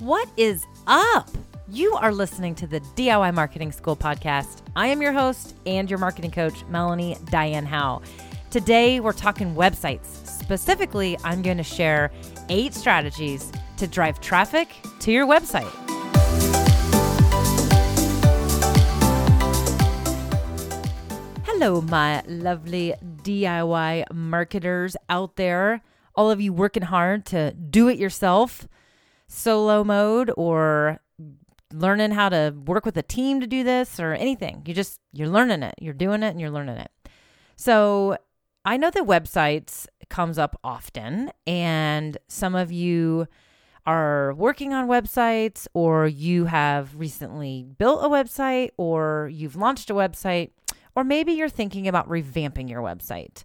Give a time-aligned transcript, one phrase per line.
[0.00, 1.28] What is up?
[1.68, 4.58] You are listening to the DIY Marketing School podcast.
[4.76, 8.02] I am your host and your marketing coach, Melanie Dyann Howe.
[8.52, 10.06] Today, we're talking websites.
[10.24, 12.12] Specifically, I'm going to share
[12.48, 14.68] eight strategies to drive traffic
[15.00, 15.68] to your website.
[21.44, 22.94] Hello, my lovely
[23.24, 25.82] DIY marketers out there.
[26.14, 28.68] All of you working hard to do it yourself
[29.28, 31.00] solo mode or
[31.72, 34.62] learning how to work with a team to do this or anything.
[34.66, 35.74] You just you're learning it.
[35.80, 36.90] You're doing it and you're learning it.
[37.56, 38.16] So,
[38.64, 43.26] I know that websites comes up often and some of you
[43.86, 49.94] are working on websites or you have recently built a website or you've launched a
[49.94, 50.50] website
[50.94, 53.44] or maybe you're thinking about revamping your website.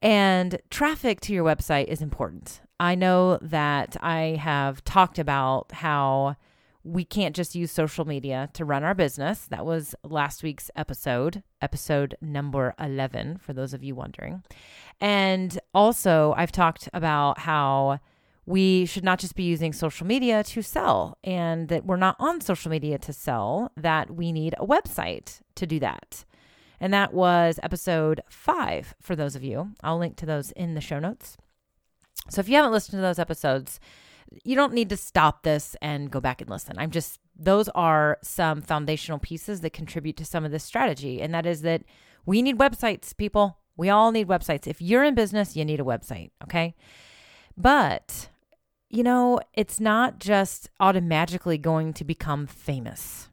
[0.00, 2.60] And traffic to your website is important.
[2.80, 6.36] I know that I have talked about how
[6.84, 9.46] we can't just use social media to run our business.
[9.46, 14.42] That was last week's episode, episode number 11, for those of you wondering.
[15.00, 17.98] And also, I've talked about how
[18.46, 22.40] we should not just be using social media to sell and that we're not on
[22.40, 26.24] social media to sell, that we need a website to do that.
[26.80, 29.72] And that was episode five for those of you.
[29.82, 31.36] I'll link to those in the show notes.
[32.30, 33.80] So if you haven't listened to those episodes,
[34.44, 36.76] you don't need to stop this and go back and listen.
[36.78, 41.22] I'm just, those are some foundational pieces that contribute to some of this strategy.
[41.22, 41.82] And that is that
[42.26, 43.58] we need websites, people.
[43.76, 44.66] We all need websites.
[44.66, 46.30] If you're in business, you need a website.
[46.42, 46.74] Okay.
[47.56, 48.28] But,
[48.90, 53.30] you know, it's not just automatically going to become famous.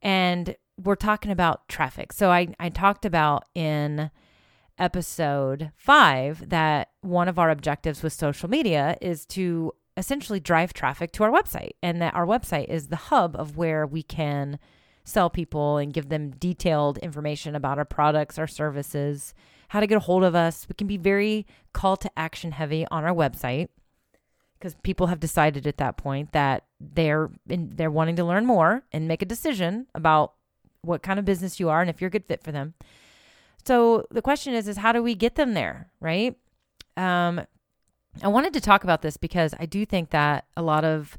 [0.00, 2.12] And we're talking about traffic.
[2.12, 4.10] So I, I talked about in
[4.80, 11.12] episode five that one of our objectives with social media is to essentially drive traffic
[11.12, 14.58] to our website, and that our website is the hub of where we can
[15.04, 19.34] sell people and give them detailed information about our products, our services,
[19.68, 20.66] how to get a hold of us.
[20.68, 23.68] We can be very call to action heavy on our website
[24.58, 28.84] because people have decided at that point that they're in, they're wanting to learn more
[28.92, 30.34] and make a decision about
[30.82, 32.74] what kind of business you are and if you're a good fit for them.
[33.64, 36.36] So the question is, is how do we get them there, right?
[36.96, 37.42] Um,
[38.22, 41.16] I wanted to talk about this because I do think that a lot of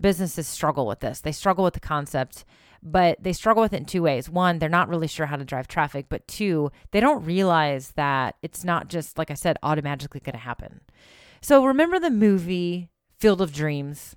[0.00, 1.20] businesses struggle with this.
[1.20, 2.44] They struggle with the concept,
[2.82, 4.30] but they struggle with it in two ways.
[4.30, 8.36] One, they're not really sure how to drive traffic, but two, they don't realize that
[8.42, 10.80] it's not just, like I said, automatically going to happen.
[11.42, 14.16] So remember the movie Field of Dreams?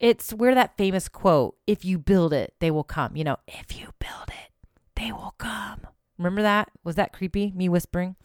[0.00, 3.16] It's where that famous quote, if you build it, they will come.
[3.16, 4.52] You know, if you build it,
[4.94, 5.88] they will come.
[6.18, 6.70] Remember that?
[6.84, 7.52] Was that creepy?
[7.54, 8.16] Me whispering?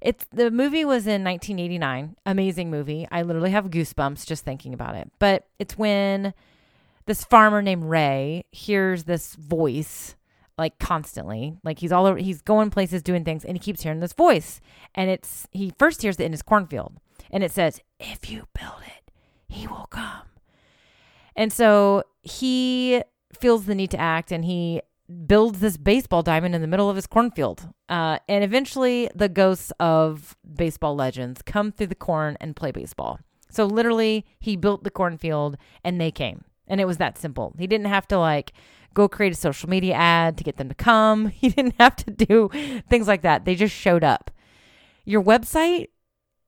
[0.00, 2.16] It's the movie was in 1989.
[2.26, 3.06] Amazing movie.
[3.10, 5.10] I literally have goosebumps just thinking about it.
[5.18, 6.34] But it's when
[7.06, 10.16] this farmer named Ray hears this voice
[10.58, 11.56] like constantly.
[11.64, 14.60] Like he's all over, he's going places doing things and he keeps hearing this voice.
[14.94, 16.94] And it's he first hears it in his cornfield
[17.30, 19.10] and it says, "If you build it,
[19.48, 20.22] he will come."
[21.34, 23.02] And so he
[23.38, 24.80] feels the need to act and he
[25.26, 27.68] builds this baseball diamond in the middle of his cornfield.
[27.88, 33.20] Uh, and eventually, the ghosts of baseball legends come through the corn and play baseball.
[33.48, 36.44] So, literally, he built the cornfield and they came.
[36.66, 37.54] And it was that simple.
[37.58, 38.52] He didn't have to like
[38.96, 42.10] go create a social media ad to get them to come, he didn't have to
[42.10, 42.50] do
[42.90, 43.44] things like that.
[43.44, 44.30] They just showed up.
[45.04, 45.88] Your website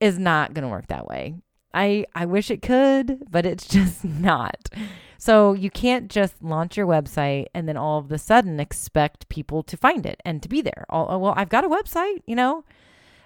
[0.01, 1.37] is not going to work that way.
[1.73, 4.69] I, I wish it could, but it's just not.
[5.19, 9.65] So you can't just launch your website and then all of a sudden expect people
[9.65, 10.87] to find it and to be there.
[10.89, 12.65] All, oh, well, I've got a website, you know?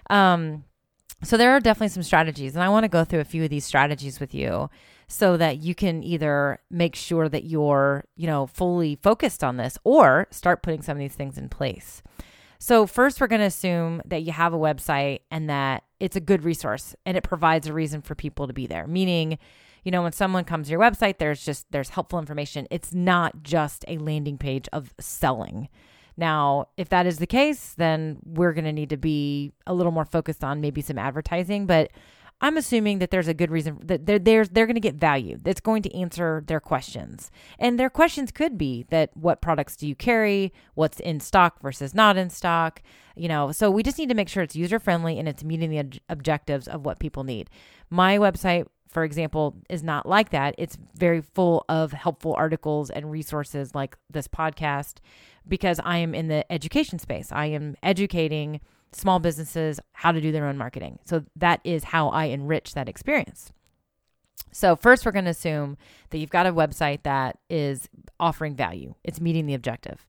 [0.09, 0.63] Um,
[1.23, 3.49] so there are definitely some strategies, and I want to go through a few of
[3.49, 4.69] these strategies with you
[5.07, 9.77] so that you can either make sure that you're, you know, fully focused on this
[9.83, 12.01] or start putting some of these things in place.
[12.59, 16.21] So, first, we're going to assume that you have a website and that it's a
[16.21, 19.37] good resource and it provides a reason for people to be there, meaning
[19.83, 22.67] you know, when someone comes to your website, there's just there's helpful information.
[22.71, 25.69] It's not just a landing page of selling.
[26.15, 29.91] Now, if that is the case, then we're going to need to be a little
[29.91, 31.91] more focused on maybe some advertising, but
[32.41, 35.39] I'm assuming that there's a good reason that they're they're, they're going to get value
[35.41, 37.31] that's going to answer their questions.
[37.57, 41.95] And their questions could be that what products do you carry, what's in stock versus
[41.95, 42.81] not in stock,
[43.15, 43.53] you know.
[43.53, 46.67] So we just need to make sure it's user friendly and it's meeting the objectives
[46.67, 47.49] of what people need.
[47.89, 50.55] My website for example, is not like that.
[50.57, 54.99] It's very full of helpful articles and resources like this podcast
[55.47, 57.29] because I am in the education space.
[57.31, 58.61] I am educating
[58.91, 60.99] small businesses how to do their own marketing.
[61.05, 63.51] So that is how I enrich that experience.
[64.51, 65.77] So, first, we're going to assume
[66.11, 70.05] that you've got a website that is offering value, it's meeting the objective.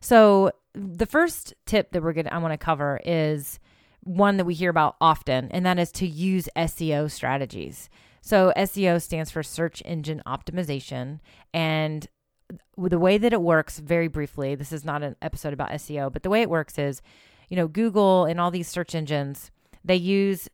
[0.00, 3.60] So, the first tip that we're going to I want to cover is
[4.00, 7.90] one that we hear about often, and that is to use SEO strategies.
[8.24, 11.18] So, SEO stands for search engine optimization.
[11.52, 12.06] And
[12.78, 16.22] the way that it works, very briefly, this is not an episode about SEO, but
[16.22, 17.02] the way it works is,
[17.48, 19.50] you know, Google and all these search engines,
[19.84, 20.48] they use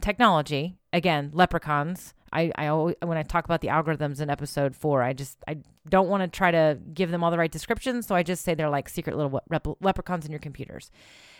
[0.00, 2.12] technology, again, leprechauns.
[2.32, 5.58] I, I always, when I talk about the algorithms in episode four, I just I
[5.88, 8.54] don't want to try to give them all the right descriptions, so I just say
[8.54, 9.42] they're like secret little
[9.80, 10.90] leprechauns in your computers.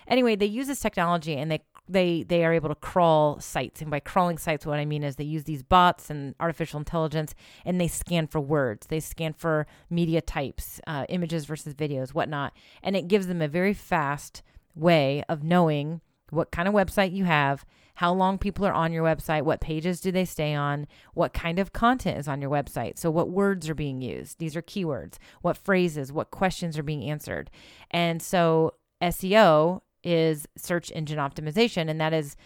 [0.09, 3.91] Anyway, they use this technology and they they they are able to crawl sites, and
[3.91, 7.35] by crawling sites, what I mean is they use these bots and artificial intelligence,
[7.65, 12.53] and they scan for words, they scan for media types, uh, images versus videos, whatnot,
[12.83, 14.43] and it gives them a very fast
[14.75, 16.01] way of knowing
[16.31, 17.65] what kind of website you have
[17.97, 21.59] how long people are on your website, what pages do they stay on, what kind
[21.59, 22.99] of content is on your website.
[22.99, 24.39] So, what words are being used?
[24.39, 25.19] These are keywords.
[25.43, 27.51] What phrases, what questions are being answered.
[27.91, 32.37] And so, SEO is search engine optimization, and that is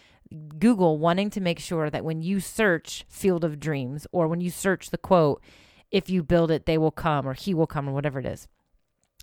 [0.58, 4.50] Google wanting to make sure that when you search Field of Dreams or when you
[4.50, 5.42] search the quote,
[5.90, 8.48] if you build it, they will come or he will come or whatever it is,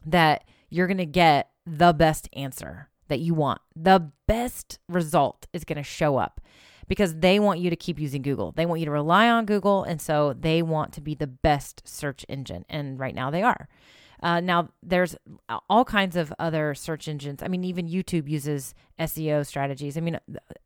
[0.05, 3.61] that you're going to get the best answer that you want.
[3.75, 6.41] The best result is going to show up
[6.87, 8.51] because they want you to keep using Google.
[8.51, 9.83] They want you to rely on Google.
[9.83, 12.65] And so they want to be the best search engine.
[12.69, 13.67] And right now they are.
[14.23, 15.15] Uh, now, there's
[15.69, 17.43] all kinds of other search engines.
[17.43, 19.97] I mean, even YouTube uses SEO strategies.
[19.97, 20.17] I mean,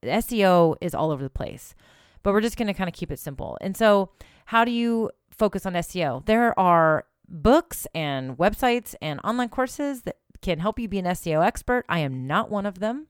[0.03, 1.73] SEO is all over the place,
[2.21, 3.57] but we're just going to kind of keep it simple.
[3.59, 4.11] And so,
[4.45, 6.23] how do you focus on SEO?
[6.27, 11.43] There are books and websites and online courses that can help you be an SEO
[11.43, 11.83] expert.
[11.89, 13.07] I am not one of them.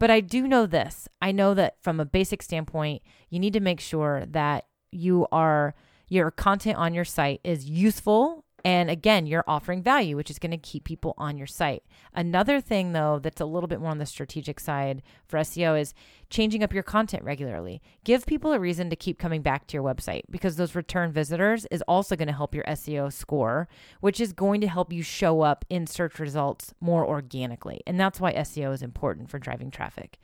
[0.00, 1.08] But I do know this.
[1.22, 5.74] I know that from a basic standpoint, you need to make sure that you are
[6.08, 10.50] your content on your site is useful and again, you're offering value, which is going
[10.50, 11.82] to keep people on your site.
[12.14, 15.92] Another thing, though, that's a little bit more on the strategic side for SEO is
[16.30, 17.82] changing up your content regularly.
[18.04, 21.66] Give people a reason to keep coming back to your website because those return visitors
[21.70, 23.68] is also going to help your SEO score,
[24.00, 27.82] which is going to help you show up in search results more organically.
[27.86, 30.18] And that's why SEO is important for driving traffic.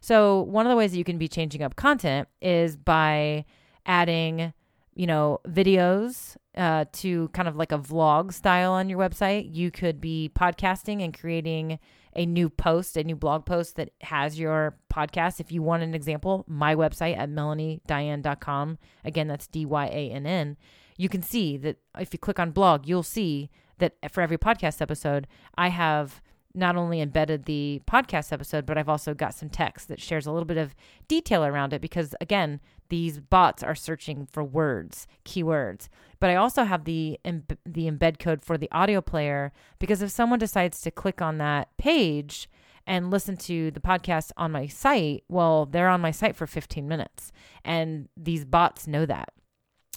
[0.00, 3.44] So, one of the ways that you can be changing up content is by
[3.84, 4.54] adding
[4.94, 9.54] you know, videos uh, to kind of like a vlog style on your website.
[9.54, 11.78] You could be podcasting and creating
[12.16, 15.40] a new post, a new blog post that has your podcast.
[15.40, 20.26] If you want an example, my website at melaniedyann.com, again, that's D Y A N
[20.26, 20.56] N,
[20.96, 24.82] you can see that if you click on blog, you'll see that for every podcast
[24.82, 25.26] episode,
[25.56, 26.20] I have
[26.54, 30.32] not only embedded the podcast episode, but I've also got some text that shares a
[30.32, 30.74] little bit of
[31.08, 35.88] detail around it because, again, these bots are searching for words, keywords.
[36.18, 40.38] But I also have the the embed code for the audio player because if someone
[40.38, 42.48] decides to click on that page
[42.86, 46.88] and listen to the podcast on my site, well, they're on my site for 15
[46.88, 47.30] minutes,
[47.64, 49.32] and these bots know that.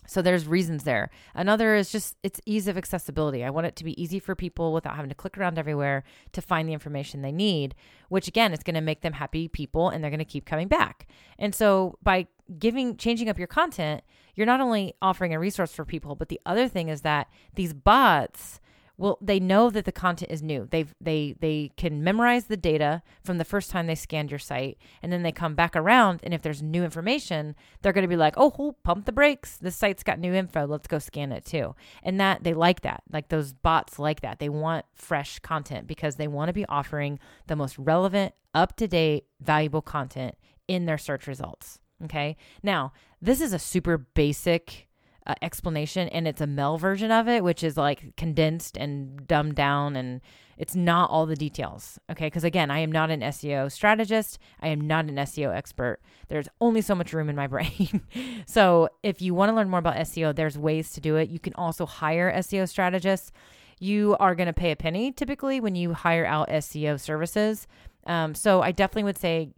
[0.08, 1.10] So there's reasons there.
[1.34, 3.44] Another is just it's ease of accessibility.
[3.44, 6.04] I want it to be easy for people without having to click around everywhere
[6.34, 7.76] to find the information they need,
[8.10, 10.68] which again is going to make them happy people and they're going to keep coming
[10.68, 11.08] back.
[11.40, 12.28] And so by
[12.60, 14.04] giving changing up your content,
[14.36, 17.74] you're not only offering a resource for people, but the other thing is that these
[17.74, 18.60] bots
[18.98, 20.68] well they know that the content is new.
[20.70, 24.78] They've they they can memorize the data from the first time they scanned your site
[25.02, 28.16] and then they come back around and if there's new information they're going to be
[28.16, 29.58] like oh, pump the brakes?
[29.58, 30.66] This site's got new info.
[30.66, 31.76] Let's go scan it too.
[32.04, 33.04] And that they like that.
[33.12, 34.40] Like those bots like that.
[34.40, 38.88] They want fresh content because they want to be offering the most relevant up to
[38.88, 40.36] date valuable content
[40.68, 42.36] in their search results okay?
[42.62, 44.88] Now this is a super basic
[45.26, 49.56] uh, explanation and it's a Mel version of it, which is like condensed and dumbed
[49.56, 50.22] down and
[50.58, 52.00] it's not all the details.
[52.12, 52.28] Okay.
[52.28, 56.00] Because again, I am not an SEO strategist, I am not an SEO expert.
[56.28, 58.02] There's only so much room in my brain.
[58.46, 61.30] so if you want to learn more about SEO, there's ways to do it.
[61.30, 63.32] You can also hire SEO strategists.
[63.80, 67.68] You are going to pay a penny typically when you hire out SEO services.
[68.06, 69.52] Um, so I definitely would say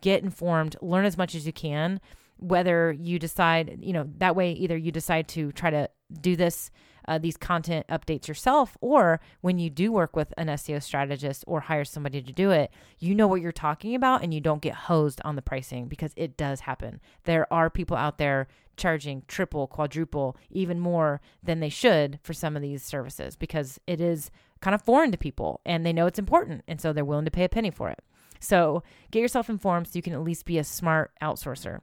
[0.00, 2.00] get informed, learn as much as you can
[2.38, 5.88] whether you decide, you know, that way either you decide to try to
[6.20, 6.70] do this,
[7.08, 11.60] uh, these content updates yourself, or when you do work with an SEO strategist or
[11.60, 14.74] hire somebody to do it, you know what you're talking about and you don't get
[14.74, 17.00] hosed on the pricing because it does happen.
[17.24, 22.56] There are people out there charging triple, quadruple, even more than they should for some
[22.56, 26.18] of these services because it is kind of foreign to people and they know it's
[26.18, 26.62] important.
[26.68, 28.00] And so they're willing to pay a penny for it.
[28.40, 31.80] So get yourself informed so you can at least be a smart outsourcer.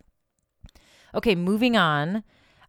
[1.15, 2.23] Okay, moving on.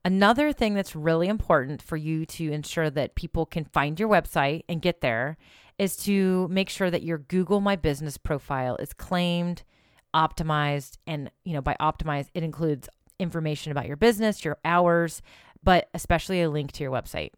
[0.05, 4.63] Another thing that's really important for you to ensure that people can find your website
[4.69, 5.39] and get there
[5.79, 9.63] is to make sure that your Google My Business profile is claimed,
[10.15, 15.23] optimized, and you know, by optimized it includes information about your business, your hours,
[15.63, 17.31] but especially a link to your website.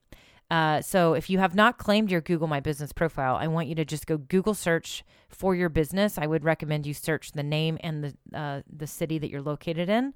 [0.50, 3.74] Uh, so if you have not claimed your Google My Business profile, I want you
[3.76, 6.18] to just go Google search for your business.
[6.18, 9.88] I would recommend you search the name and the uh, the city that you're located
[9.88, 10.14] in,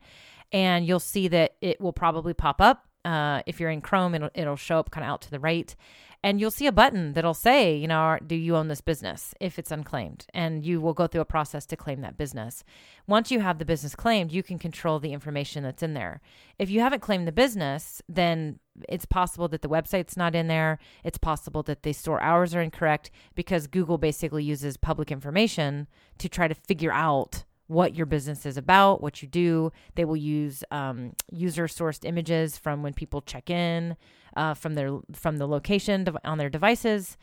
[0.52, 2.87] and you'll see that it will probably pop up.
[3.04, 5.75] Uh, if you're in Chrome, it'll, it'll show up kind of out to the right.
[6.23, 9.59] And you'll see a button that'll say, you know, do you own this business if
[9.59, 10.26] it's unclaimed?
[10.35, 12.62] And you will go through a process to claim that business.
[13.07, 16.21] Once you have the business claimed, you can control the information that's in there.
[16.59, 20.78] If you haven't claimed the business, then it's possible that the website's not in there.
[21.04, 25.87] It's possible that the store hours are incorrect because Google basically uses public information
[26.19, 29.71] to try to figure out what your business is about, what you do.
[29.95, 33.97] They will use um, user sourced images from when people check in,
[34.37, 37.17] uh, from their from the location on their devices,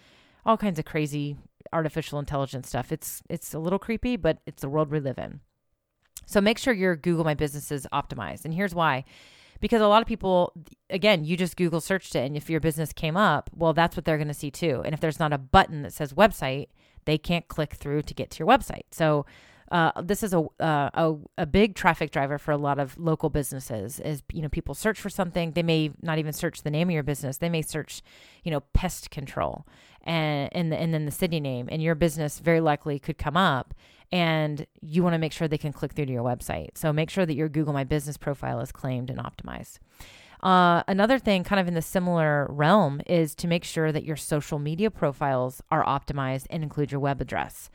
[0.45, 1.35] all kinds of crazy
[1.73, 2.93] artificial intelligence stuff.
[2.93, 5.41] It's it's a little creepy, but it's the world we live in.
[6.25, 9.03] So make sure your Google My Business is optimized, and here's why.
[9.59, 10.53] Because a lot of people,
[10.89, 14.05] again, you just Google searched it, and if your business came up, well, that's what
[14.05, 14.81] they're going to see too.
[14.85, 16.67] And if there's not a button that says website,
[17.05, 18.83] they can't click through to get to your website.
[18.91, 19.25] So
[19.71, 23.29] uh, this is a, uh, a a big traffic driver for a lot of local
[23.29, 23.99] businesses.
[23.99, 26.93] Is you know people search for something, they may not even search the name of
[26.93, 27.37] your business.
[27.37, 28.01] They may search,
[28.43, 29.65] you know, pest control,
[30.03, 33.35] and and, the, and then the city name, and your business very likely could come
[33.37, 33.73] up.
[34.09, 36.77] And you want to make sure they can click through to your website.
[36.77, 39.79] So make sure that your Google My Business profile is claimed and optimized.
[40.41, 44.15] Uh, another thing, kind of in the similar realm, is to make sure that your
[44.15, 47.69] social media profiles are optimized and include your web address.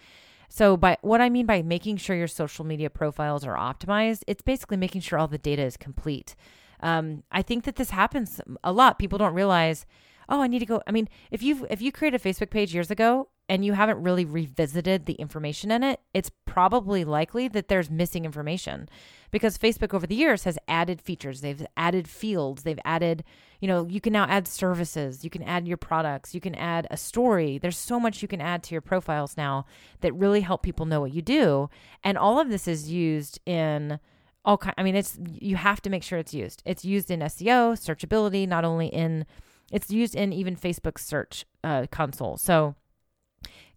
[0.55, 4.43] So, by what I mean by making sure your social media profiles are optimized, it's
[4.43, 6.37] basically making sure all the data is complete.
[6.81, 8.99] Um, I think that this happens a lot.
[8.99, 9.87] People don't realize,
[10.29, 10.83] oh, I need to go.
[10.87, 14.03] I mean, if you if you create a Facebook page years ago and you haven't
[14.03, 18.89] really revisited the information in it, it's probably likely that there's missing information
[19.31, 21.43] because Facebook over the years has added features.
[21.43, 23.25] They've added fields, they've added,
[23.61, 26.87] you know, you can now add services, you can add your products, you can add
[26.91, 27.59] a story.
[27.59, 29.67] There's so much you can add to your profiles now
[30.01, 31.69] that really help people know what you do.
[32.03, 34.01] And all of this is used in
[34.47, 36.63] all kind I mean it's you have to make sure it's used.
[36.65, 39.27] It's used in SEO, searchability, not only in
[39.71, 42.39] it's used in even Facebook search uh, console.
[42.39, 42.77] So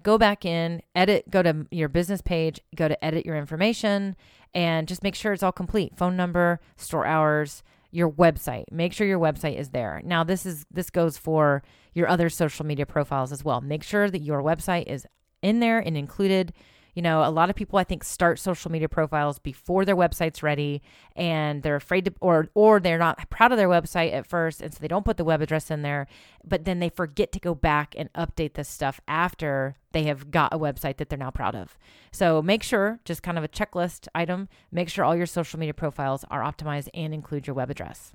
[0.05, 4.15] go back in, edit, go to your business page, go to edit your information,
[4.53, 8.65] and just make sure it's all complete phone number, store hours, your website.
[8.71, 10.01] Make sure your website is there.
[10.05, 13.61] Now this is this goes for your other social media profiles as well.
[13.61, 15.07] Make sure that your website is
[15.41, 16.53] in there and included
[16.95, 20.41] you know, a lot of people I think start social media profiles before their website's
[20.41, 20.81] ready
[21.15, 24.73] and they're afraid to or or they're not proud of their website at first and
[24.73, 26.07] so they don't put the web address in there,
[26.43, 30.53] but then they forget to go back and update this stuff after they have got
[30.53, 31.77] a website that they're now proud of.
[32.11, 35.73] So make sure, just kind of a checklist item, make sure all your social media
[35.73, 38.13] profiles are optimized and include your web address.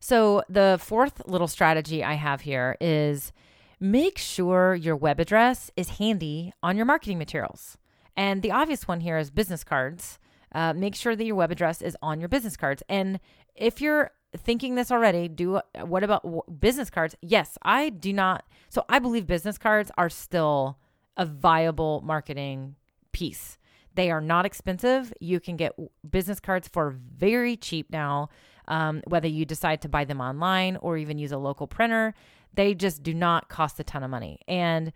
[0.00, 3.32] So the fourth little strategy I have here is
[3.82, 7.76] make sure your web address is handy on your marketing materials.
[8.16, 10.20] And the obvious one here is business cards.
[10.54, 12.84] Uh, make sure that your web address is on your business cards.
[12.88, 13.18] And
[13.56, 17.16] if you're thinking this already, do what about business cards?
[17.20, 18.44] Yes, I do not.
[18.68, 20.78] So I believe business cards are still
[21.16, 22.76] a viable marketing
[23.10, 23.58] piece.
[23.94, 25.12] They are not expensive.
[25.20, 25.72] You can get
[26.08, 28.28] business cards for very cheap now,
[28.68, 32.14] um, whether you decide to buy them online or even use a local printer.
[32.54, 34.40] They just do not cost a ton of money.
[34.46, 34.92] And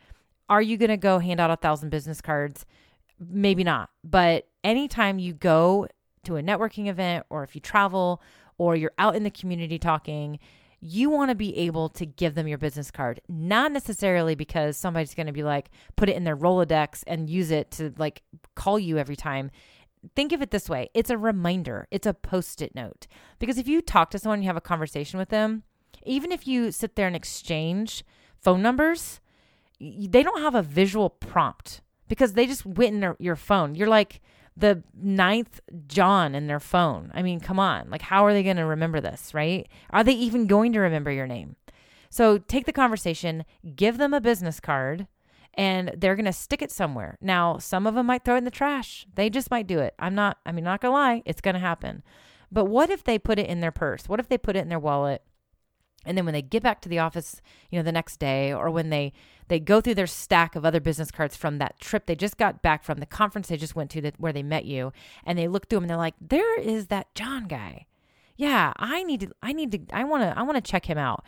[0.49, 2.67] are you going to go hand out a thousand business cards?
[3.19, 3.91] Maybe not.
[4.05, 5.89] But anytime you go
[6.25, 8.23] to a networking event or if you travel
[8.59, 10.39] or you're out in the community talking,
[10.81, 15.15] you want to be able to give them your business card, not necessarily because somebody's
[15.15, 18.23] going to be like, put it in their Rolodex and use it to like
[18.55, 19.51] call you every time.
[20.15, 23.07] Think of it this way it's a reminder, it's a post it note.
[23.39, 25.65] Because if you talk to someone, you have a conversation with them,
[26.07, 28.05] even if you sit there and exchange
[28.41, 29.21] phone numbers,
[29.81, 33.75] they don't have a visual prompt because they just went in their, your phone.
[33.75, 34.21] You're like
[34.57, 37.11] the ninth John in their phone.
[37.15, 37.91] I mean, come on.
[37.91, 39.69] Like, how are they going to remember this, right?
[39.91, 41.57] Are they even going to remember your name?
[42.09, 43.45] So take the conversation,
[43.75, 45.07] give them a business card,
[45.55, 47.19] and they're going to stick it somewhere.
[47.21, 49.07] Now, some of them might throw it in the trash.
[49.15, 49.95] They just might do it.
[49.99, 52.03] I'm not, I mean, not going to lie, it's going to happen.
[52.51, 54.09] But what if they put it in their purse?
[54.09, 55.23] What if they put it in their wallet?
[56.07, 58.71] And then when they get back to the office you know the next day or
[58.71, 59.13] when they
[59.49, 62.63] they go through their stack of other business cards from that trip they just got
[62.63, 64.93] back from the conference they just went to where they met you
[65.25, 67.87] and they look through them and they're like there is that john guy
[68.37, 70.99] yeah, I need to, I need to, I want to, I want to check him
[70.99, 71.25] out.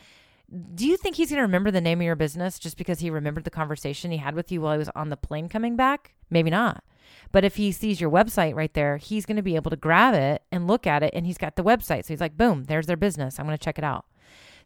[0.74, 3.10] Do you think he's going to remember the name of your business just because he
[3.10, 6.14] remembered the conversation he had with you while he was on the plane coming back?
[6.30, 6.84] Maybe not.
[7.32, 10.14] But if he sees your website right there, he's going to be able to grab
[10.14, 12.04] it and look at it and he's got the website.
[12.04, 13.38] So he's like, boom, there's their business.
[13.38, 14.06] I'm going to check it out.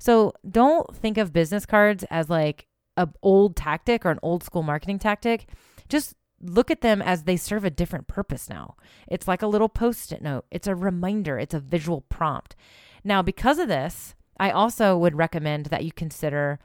[0.02, 2.66] So don't think of business cards as like
[2.96, 5.48] a old tactic or an old school marketing tactic.
[5.88, 8.74] Just look at them as they serve a different purpose now.
[9.06, 12.56] It's like a little post it note, it's a reminder, it's a visual prompt.
[13.04, 16.58] Now, because of this, I also would recommend that you consider,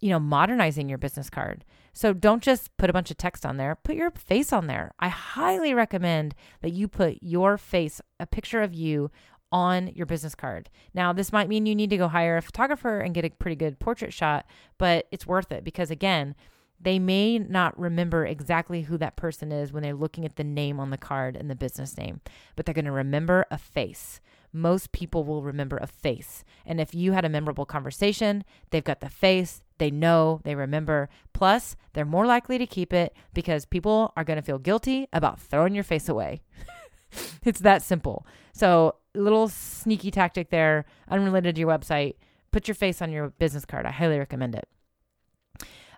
[0.00, 1.64] you know, modernizing your business card.
[1.94, 4.92] So don't just put a bunch of text on there, put your face on there.
[5.00, 9.10] I highly recommend that you put your face, a picture of you
[9.52, 10.68] on your business card.
[10.94, 13.56] Now, this might mean you need to go hire a photographer and get a pretty
[13.56, 14.46] good portrait shot,
[14.78, 16.34] but it's worth it because again,
[16.80, 20.78] they may not remember exactly who that person is when they're looking at the name
[20.78, 22.20] on the card and the business name,
[22.56, 24.20] but they're going to remember a face.
[24.52, 26.44] Most people will remember a face.
[26.64, 31.08] And if you had a memorable conversation, they've got the face, they know, they remember.
[31.32, 35.40] Plus, they're more likely to keep it because people are going to feel guilty about
[35.40, 36.42] throwing your face away.
[37.44, 38.26] it's that simple.
[38.52, 42.14] So, little sneaky tactic there, unrelated to your website.
[42.50, 43.86] Put your face on your business card.
[43.86, 44.68] I highly recommend it.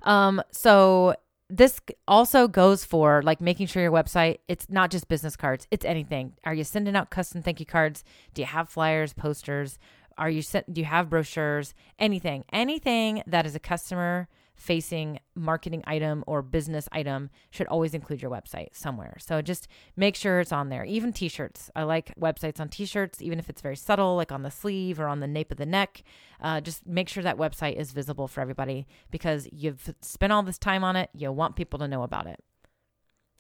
[0.03, 1.15] Um, so
[1.49, 5.85] this also goes for like making sure your website it's not just business cards it's
[5.85, 8.03] anything are you sending out custom thank you cards
[8.35, 9.79] do you have flyers posters
[10.19, 15.85] are you sent do you have brochures anything anything that is a customer facing marketing
[15.87, 19.17] item or business item should always include your website somewhere.
[19.21, 20.85] So just make sure it's on there.
[20.85, 21.71] Even t shirts.
[21.77, 24.99] I like websites on t shirts, even if it's very subtle, like on the sleeve
[24.99, 26.03] or on the nape of the neck.
[26.41, 30.59] Uh, just make sure that website is visible for everybody because you've spent all this
[30.59, 31.11] time on it.
[31.15, 32.43] You want people to know about it.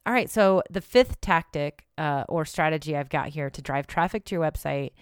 [0.04, 0.30] All right.
[0.30, 4.44] So the fifth tactic uh, or strategy I've got here to drive traffic to your
[4.44, 4.92] website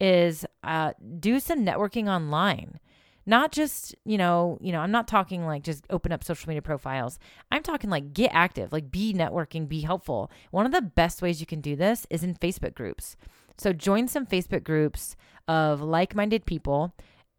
[0.00, 2.78] is uh, do some networking online
[3.26, 6.62] not just you know you know i'm not talking like just open up social media
[6.62, 7.18] profiles.
[7.50, 10.30] I'm talking like get active like be networking be helpful.
[10.50, 13.16] One of the best ways you can do this is in facebook groups.
[13.58, 16.94] So join some facebook groups of like-minded people.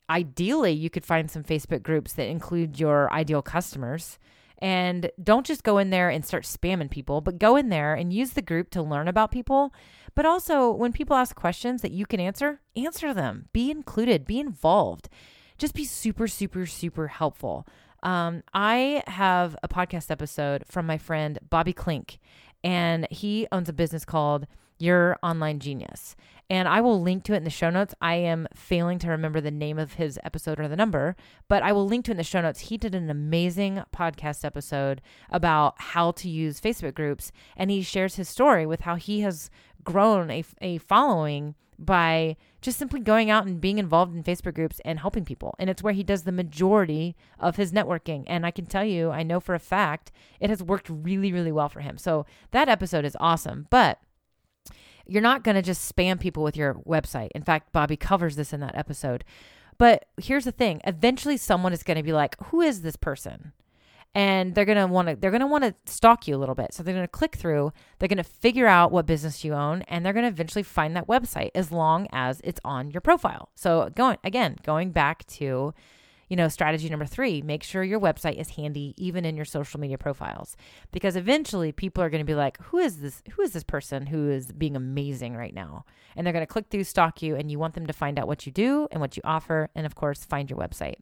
[0.09, 4.19] Ideally you could find some facebook groups that include your ideal customers.
[4.59, 8.13] And don't just go in there and start spamming people, but go in there and
[8.13, 9.73] use the group to learn about people.
[10.15, 13.49] But also, when people ask questions that you can answer, answer them.
[13.51, 15.09] Be included, be involved
[15.57, 17.65] just be super, super, super helpful.
[18.03, 22.19] Um, I have a podcast episode from my friend Bobby Klinck,
[22.63, 26.15] and he owns a business called Your Online Genius.
[26.47, 27.95] And I will link to it in the show notes.
[28.01, 31.15] I am failing to remember the name of his episode or the number,
[31.47, 32.59] but I will link to it in the show notes.
[32.59, 38.15] He did an amazing podcast episode about how to use Facebook groups, and he shares
[38.15, 39.49] his story with how he has
[39.83, 44.81] grown a, a following by just simply going out and being involved in Facebook groups
[44.83, 45.55] and helping people.
[45.59, 48.23] And it's where he does the majority of his networking.
[48.25, 51.51] And I can tell you, I know for a fact, it has worked really, really
[51.51, 51.97] well for him.
[51.97, 53.67] So that episode is awesome.
[53.69, 53.99] But
[55.05, 57.29] you're not going to just spam people with your website.
[57.35, 59.23] In fact, Bobby covers this in that episode.
[59.77, 63.53] But here's the thing eventually, someone is going to be like, Who is this person?
[64.15, 66.55] And they're going to want to they're going to want to stalk you a little
[66.55, 66.73] bit.
[66.73, 69.83] So they're going to click through, they're going to figure out what business you own
[69.83, 73.49] and they're going to eventually find that website as long as it's on your profile.
[73.53, 75.73] So going again, going back to
[76.27, 79.79] you know, strategy number 3, make sure your website is handy even in your social
[79.79, 80.57] media profiles
[80.91, 84.07] because eventually people are going to be like, "Who is this who is this person
[84.07, 87.51] who is being amazing right now?" And they're going to click through stalk you and
[87.51, 89.93] you want them to find out what you do and what you offer and of
[89.93, 90.95] course find your website.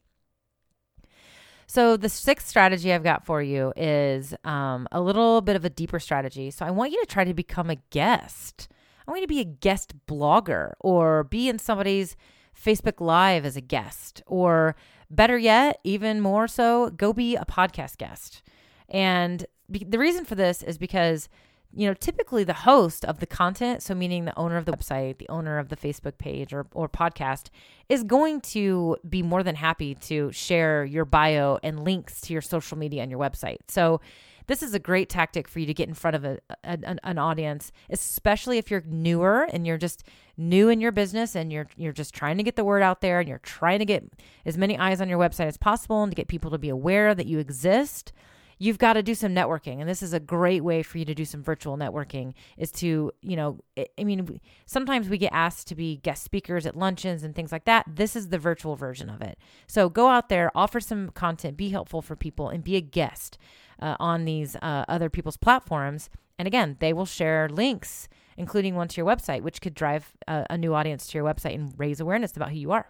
[1.73, 5.71] So, the sixth strategy I've got for you is um, a little bit of a
[5.71, 6.51] deeper strategy.
[6.51, 8.67] So, I want you to try to become a guest.
[9.07, 12.15] I want you to be a guest blogger or be in somebody's
[12.55, 14.75] Facebook Live as a guest, or
[15.09, 18.43] better yet, even more so, go be a podcast guest.
[18.87, 21.27] And be- the reason for this is because
[21.75, 25.17] you know, typically the host of the content, so meaning the owner of the website,
[25.17, 27.47] the owner of the Facebook page or, or podcast,
[27.89, 32.41] is going to be more than happy to share your bio and links to your
[32.41, 33.57] social media and your website.
[33.67, 34.01] So,
[34.47, 37.17] this is a great tactic for you to get in front of a, a, an
[37.17, 40.03] audience, especially if you're newer and you're just
[40.35, 43.19] new in your business and you're you're just trying to get the word out there
[43.19, 44.03] and you're trying to get
[44.45, 47.15] as many eyes on your website as possible and to get people to be aware
[47.15, 48.11] that you exist
[48.59, 51.13] you've got to do some networking and this is a great way for you to
[51.13, 53.59] do some virtual networking is to you know
[53.97, 57.65] i mean sometimes we get asked to be guest speakers at luncheons and things like
[57.65, 59.37] that this is the virtual version of it
[59.67, 63.37] so go out there offer some content be helpful for people and be a guest
[63.81, 68.87] uh, on these uh, other people's platforms and again they will share links including one
[68.87, 71.99] to your website, which could drive a, a new audience to your website and raise
[71.99, 72.89] awareness about who you are.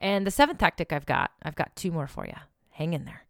[0.00, 2.36] And the seventh tactic I've got, I've got two more for you.
[2.70, 3.24] Hang in there.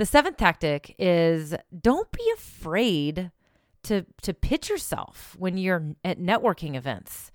[0.00, 3.30] The seventh tactic is don't be afraid
[3.82, 7.30] to to pitch yourself when you're at networking events.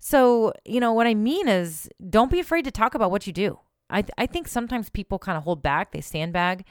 [0.00, 3.32] So, you know, what I mean is don't be afraid to talk about what you
[3.32, 3.60] do.
[3.90, 6.64] I, th- I think sometimes people kind of hold back, they sandbag,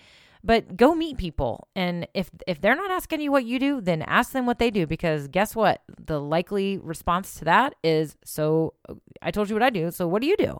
[0.43, 1.69] but go meet people.
[1.73, 4.69] And if, if they're not asking you what you do, then ask them what they
[4.69, 5.83] do because guess what?
[6.05, 8.73] The likely response to that is, So
[9.21, 9.89] I told you what I do.
[9.91, 10.59] So what do you do?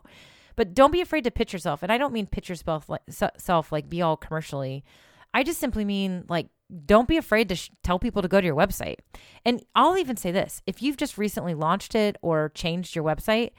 [0.60, 1.82] But don't be afraid to pitch yourself.
[1.82, 4.84] And I don't mean pitch yourself like, self, like be all commercially.
[5.32, 6.48] I just simply mean like
[6.84, 8.96] don't be afraid to sh- tell people to go to your website.
[9.42, 13.52] And I'll even say this if you've just recently launched it or changed your website,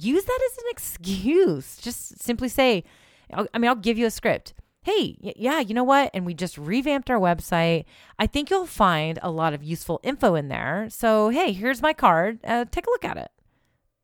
[0.00, 1.76] use that as an excuse.
[1.76, 2.84] Just simply say,
[3.30, 4.54] I mean, I'll give you a script.
[4.80, 6.10] Hey, yeah, you know what?
[6.14, 7.84] And we just revamped our website.
[8.18, 10.86] I think you'll find a lot of useful info in there.
[10.88, 12.38] So, hey, here's my card.
[12.42, 13.30] Uh, take a look at it.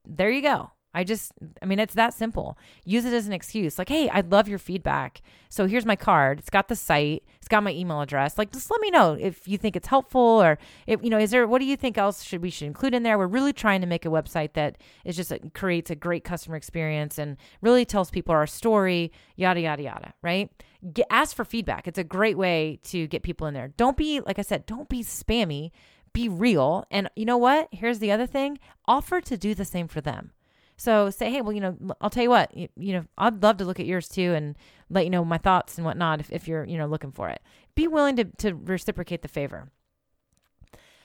[0.06, 0.72] There you go.
[0.94, 2.58] I just, I mean, it's that simple.
[2.84, 3.78] Use it as an excuse.
[3.78, 5.22] Like, hey, I'd love your feedback.
[5.48, 6.38] So here's my card.
[6.38, 7.24] It's got the site.
[7.38, 8.36] It's got my email address.
[8.36, 11.30] Like, just let me know if you think it's helpful or if, you know, is
[11.30, 13.16] there, what do you think else should we should include in there?
[13.16, 17.18] We're really trying to make a website that is just, creates a great customer experience
[17.18, 20.50] and really tells people our story, yada, yada, yada, right?
[20.92, 21.88] Get, ask for feedback.
[21.88, 23.68] It's a great way to get people in there.
[23.76, 25.70] Don't be, like I said, don't be spammy.
[26.12, 26.84] Be real.
[26.90, 27.68] And you know what?
[27.72, 30.32] Here's the other thing offer to do the same for them
[30.82, 33.58] so say, hey, well, you know, I'll tell you what, you, you, know, I'd love
[33.58, 34.56] to look at yours too and
[34.90, 37.40] let you know my thoughts and whatnot if, if you're, you know, looking for it.
[37.76, 39.70] Be willing to, to reciprocate the favor.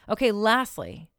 [0.09, 1.09] Okay, lastly,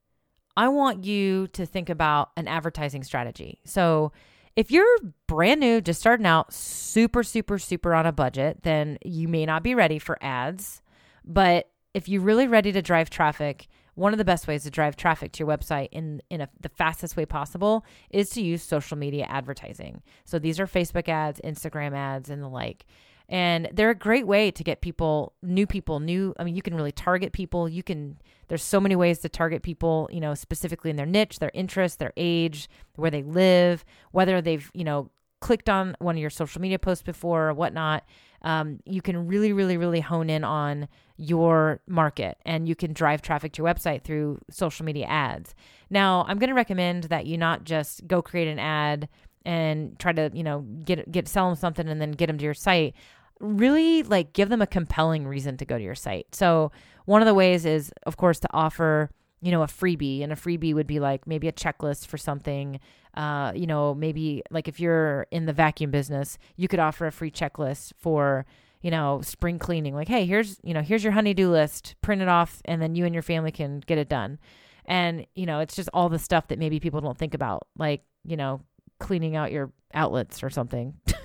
[0.56, 3.60] I want you to think about an advertising strategy.
[3.64, 4.10] So
[4.56, 9.28] if you're brand new, just starting out, super, super, super on a budget, then you
[9.28, 10.82] may not be ready for ads.
[11.24, 13.68] But if you're really ready to drive traffic,
[13.98, 16.68] one of the best ways to drive traffic to your website in in a, the
[16.68, 20.02] fastest way possible is to use social media advertising.
[20.24, 22.86] So these are Facebook ads, Instagram ads, and the like.
[23.28, 26.32] And they're a great way to get people, new people, new.
[26.38, 27.68] I mean, you can really target people.
[27.68, 31.38] You can, there's so many ways to target people, you know, specifically in their niche,
[31.38, 36.20] their interest, their age, where they live, whether they've, you know, clicked on one of
[36.20, 38.04] your social media posts before or whatnot
[38.42, 43.22] um, you can really, really, really hone in on your market and you can drive
[43.22, 45.54] traffic to your website through social media ads.
[45.90, 49.08] Now, I'm going to recommend that you not just go create an ad
[49.44, 52.44] and try to, you know, get get sell them something and then get them to
[52.44, 52.94] your site.
[53.40, 56.34] Really like give them a compelling reason to go to your site.
[56.34, 56.70] So,
[57.06, 60.36] one of the ways is of course to offer you know, a freebie, and a
[60.36, 62.80] freebie would be like maybe a checklist for something.
[63.18, 67.10] Uh, you know, maybe like if you're in the vacuum business, you could offer a
[67.10, 68.46] free checklist for,
[68.80, 69.92] you know, spring cleaning.
[69.92, 73.04] Like, hey, here's, you know, here's your honeydew list, print it off, and then you
[73.04, 74.38] and your family can get it done.
[74.84, 78.04] And, you know, it's just all the stuff that maybe people don't think about, like,
[78.22, 78.60] you know,
[79.00, 80.94] cleaning out your outlets or something.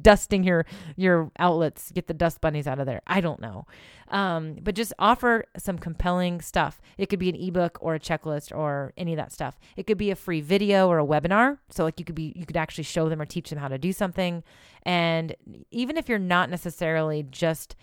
[0.00, 0.66] dusting your
[0.96, 3.02] your outlets, get the dust bunnies out of there.
[3.06, 3.66] I don't know.
[4.08, 6.80] Um, but just offer some compelling stuff.
[6.98, 9.58] It could be an ebook or a checklist or any of that stuff.
[9.76, 11.58] It could be a free video or a webinar.
[11.70, 13.78] So like you could be you could actually show them or teach them how to
[13.78, 14.42] do something.
[14.82, 15.34] And
[15.70, 17.76] even if you're not necessarily just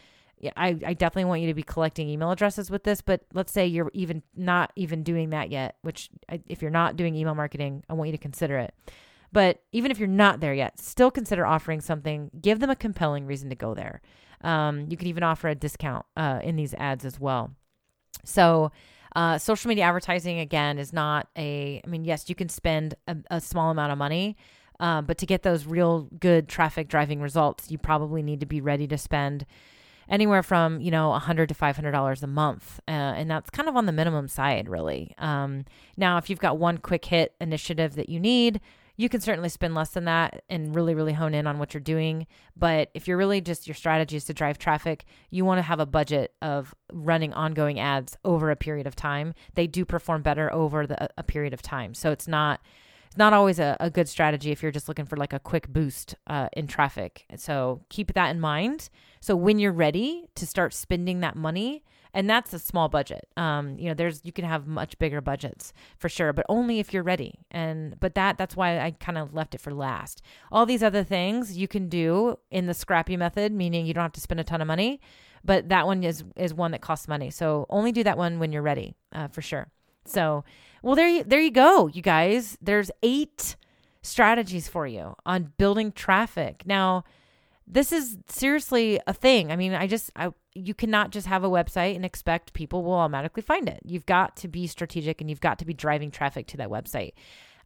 [0.58, 3.68] I, I definitely want you to be collecting email addresses with this, but let's say
[3.68, 6.10] you're even not even doing that yet, which
[6.48, 8.74] if you're not doing email marketing, I want you to consider it.
[9.32, 12.32] But even if you're not there yet, still consider offering something.
[12.42, 14.02] Give them a compelling reason to go there.
[14.42, 17.52] Um, you can even offer a discount uh, in these ads as well.
[18.26, 18.72] So,
[19.16, 21.82] uh, social media advertising again is not a.
[21.84, 24.38] I mean, yes, you can spend a, a small amount of money,
[24.80, 28.62] uh, but to get those real good traffic driving results, you probably need to be
[28.62, 29.46] ready to spend
[30.10, 33.50] anywhere from you know a hundred to five hundred dollars a month, uh, and that's
[33.50, 35.14] kind of on the minimum side, really.
[35.18, 35.66] Um,
[35.98, 38.62] now, if you've got one quick hit initiative that you need,
[38.98, 41.82] you can certainly spend less than that and really, really hone in on what you're
[41.82, 42.28] doing.
[42.56, 45.80] But if you're really just your strategy is to drive traffic, you want to have
[45.80, 49.34] a budget of running ongoing ads over a period of time.
[49.56, 51.94] They do perform better over the, a period of time.
[51.94, 52.62] So it's not
[53.08, 55.68] it's not always a, a good strategy if you're just looking for like a quick
[55.68, 57.26] boost uh, in traffic.
[57.36, 58.90] So keep that in mind.
[59.20, 63.28] So when you're ready to start spending that money, and that's a small budget.
[63.38, 66.94] Um, you know, there's you can have much bigger budgets for sure, but only if
[66.94, 67.40] you're ready.
[67.52, 70.22] And but that that's why I kind of left it for last.
[70.52, 74.12] All these other things you can do in the scrappy method, meaning you don't have
[74.14, 75.00] to spend a ton of money,
[75.44, 77.30] but that one is is one that costs money.
[77.30, 79.72] So only do that one when you're ready, uh, for sure.
[80.06, 80.44] So,
[80.82, 82.58] well, there you there you go, you guys.
[82.62, 83.56] There's eight
[84.02, 86.64] strategies for you on building traffic.
[86.66, 87.04] Now,
[87.68, 89.52] this is seriously a thing.
[89.52, 92.94] I mean, I just I you cannot just have a website and expect people will
[92.94, 93.80] automatically find it.
[93.86, 97.14] You've got to be strategic and you've got to be driving traffic to that website.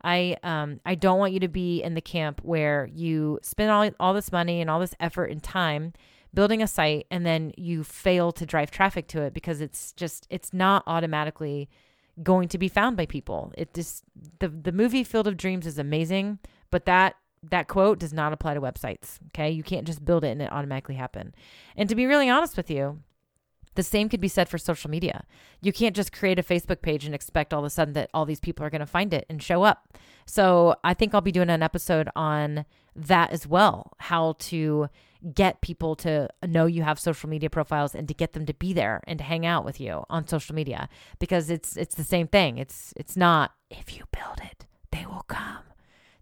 [0.03, 3.89] I um I don't want you to be in the camp where you spend all
[3.99, 5.93] all this money and all this effort and time
[6.33, 10.27] building a site and then you fail to drive traffic to it because it's just
[10.29, 11.69] it's not automatically
[12.21, 13.51] going to be found by people.
[13.57, 14.03] It just
[14.39, 16.39] the the movie Field of Dreams is amazing,
[16.71, 17.15] but that
[17.51, 19.19] that quote does not apply to websites.
[19.27, 19.49] Okay.
[19.49, 21.33] You can't just build it and it automatically happen.
[21.75, 22.99] And to be really honest with you,
[23.75, 25.25] the same could be said for social media.
[25.61, 28.25] You can't just create a Facebook page and expect all of a sudden that all
[28.25, 29.97] these people are going to find it and show up.
[30.25, 34.87] So I think I'll be doing an episode on that as well how to
[35.33, 38.73] get people to know you have social media profiles and to get them to be
[38.73, 40.87] there and to hang out with you on social media
[41.19, 45.25] because it's it's the same thing it's it's not if you build it they will
[45.27, 45.63] come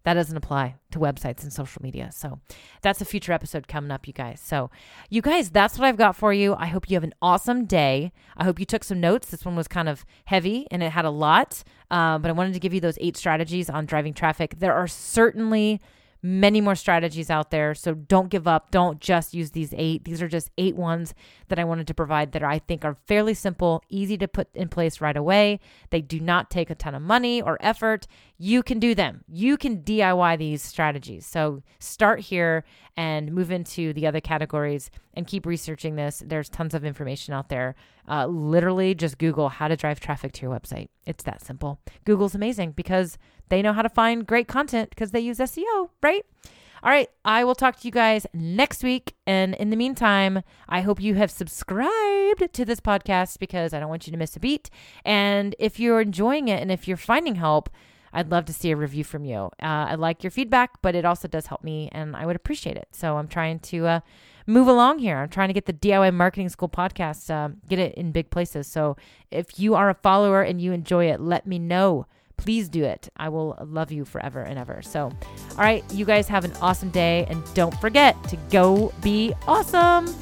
[0.03, 2.09] that doesn't apply to websites and social media.
[2.13, 2.39] So
[2.81, 4.41] that's a future episode coming up, you guys.
[4.41, 4.69] So,
[5.09, 6.55] you guys, that's what I've got for you.
[6.55, 8.11] I hope you have an awesome day.
[8.35, 9.29] I hope you took some notes.
[9.29, 12.53] This one was kind of heavy and it had a lot, uh, but I wanted
[12.53, 14.59] to give you those eight strategies on driving traffic.
[14.59, 15.81] There are certainly
[16.23, 17.75] many more strategies out there.
[17.75, 18.71] So don't give up.
[18.71, 20.05] Don't just use these eight.
[20.05, 21.13] These are just eight ones
[21.49, 24.69] that I wanted to provide that I think are fairly simple, easy to put in
[24.69, 25.59] place right away.
[25.89, 28.07] They do not take a ton of money or effort.
[28.43, 29.23] You can do them.
[29.29, 31.25] You can DIY these strategies.
[31.25, 32.65] So start here
[32.97, 36.21] and move into the other categories and keep researching this.
[36.25, 37.73] There's tons of information out there.
[38.05, 40.89] Uh, literally, just Google how to drive traffic to your website.
[41.05, 41.79] It's that simple.
[42.03, 46.25] Google's amazing because they know how to find great content because they use SEO, right?
[46.83, 49.15] All right, I will talk to you guys next week.
[49.25, 53.87] And in the meantime, I hope you have subscribed to this podcast because I don't
[53.87, 54.69] want you to miss a beat.
[55.05, 57.69] And if you're enjoying it and if you're finding help,
[58.13, 59.49] I'd love to see a review from you.
[59.61, 62.77] Uh, I like your feedback, but it also does help me and I would appreciate
[62.77, 62.87] it.
[62.91, 63.99] So I'm trying to uh,
[64.45, 65.17] move along here.
[65.17, 68.67] I'm trying to get the DIY Marketing School podcast, uh, get it in big places.
[68.67, 68.95] So
[69.31, 72.05] if you are a follower and you enjoy it, let me know
[72.37, 73.09] please do it.
[73.15, 74.81] I will love you forever and ever.
[74.81, 75.03] So,
[75.51, 80.13] all right, you guys have an awesome day and don't forget to go be awesome.